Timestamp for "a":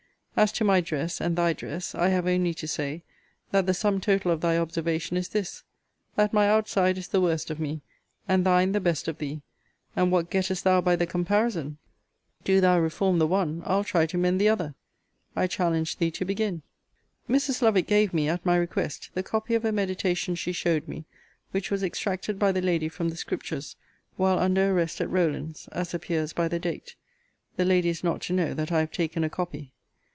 19.65-19.73, 29.25-29.29